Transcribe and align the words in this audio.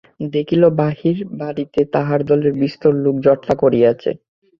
দেখিল 0.33 0.63
বাহির-বাড়িতে 0.79 1.79
তাহার 1.93 2.19
দলের 2.29 2.53
বিস্তর 2.61 2.91
লোক 3.03 3.15
জটলা 3.25 3.55
করিয়াছে। 3.63 4.09